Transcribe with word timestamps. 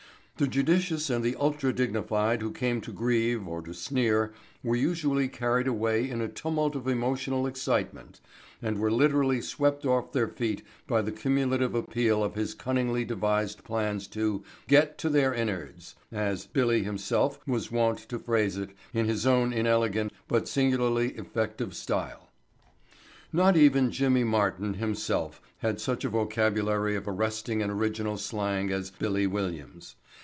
The 0.37 0.47
judicious 0.47 1.11
and 1.11 1.23
the 1.23 1.35
ultra 1.35 1.71
dignified 1.71 2.41
who 2.41 2.49
came 2.51 2.81
to 2.81 2.91
grieve 2.91 3.47
or 3.47 3.61
to 3.61 3.75
sneer 3.75 4.33
were 4.63 4.75
usually 4.75 5.27
carried 5.27 5.67
away 5.67 6.09
in 6.09 6.19
a 6.19 6.27
tumult 6.27 6.75
of 6.75 6.87
emotional 6.87 7.45
excitement 7.45 8.19
and 8.59 8.79
were 8.79 8.89
literally 8.89 9.39
swept 9.39 9.85
off 9.85 10.13
their 10.13 10.27
feet 10.27 10.63
by 10.87 11.03
the 11.03 11.11
cumulative 11.11 11.75
appeal 11.75 12.23
of 12.23 12.31
all 12.31 12.35
his 12.39 12.55
cunningly 12.55 13.05
devised 13.05 13.63
plans 13.63 14.07
to 14.07 14.43
"get 14.67 14.97
to 14.97 15.09
their 15.09 15.31
innards," 15.31 15.93
as 16.11 16.47
"Billy" 16.47 16.81
himself 16.81 17.39
was 17.45 17.71
wont 17.71 17.99
to 18.09 18.17
phrase 18.17 18.57
it 18.57 18.71
in 18.95 19.05
his 19.05 19.27
own 19.27 19.53
inelegant, 19.53 20.11
but 20.27 20.47
singularly 20.47 21.09
effective 21.17 21.75
style. 21.75 22.29
Not 23.31 23.55
even 23.55 23.91
Jimmy 23.91 24.23
Martin 24.23 24.73
himself 24.73 25.39
had 25.59 25.79
such 25.79 26.03
a 26.03 26.09
vocabulary 26.09 26.95
of 26.95 27.07
arresting 27.07 27.61
and 27.61 27.71
original 27.71 28.17
slang 28.17 28.71
as 28.71 28.89
"Billy" 28.89 29.27
Williams. 29.27 29.97